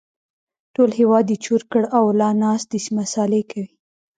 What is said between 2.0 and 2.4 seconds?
لا